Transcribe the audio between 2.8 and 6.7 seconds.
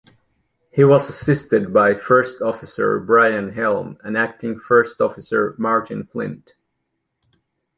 Brian Helm and acting first officer Martin Flint.